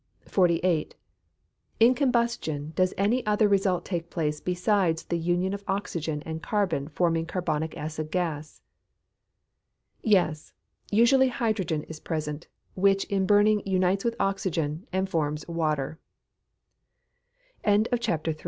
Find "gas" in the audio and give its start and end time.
8.09-8.63